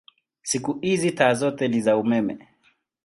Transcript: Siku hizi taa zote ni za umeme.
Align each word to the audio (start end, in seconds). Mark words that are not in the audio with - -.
Siku 0.41 0.73
hizi 0.81 1.11
taa 1.11 1.33
zote 1.33 1.67
ni 1.67 1.81
za 1.81 1.97
umeme. 1.97 2.47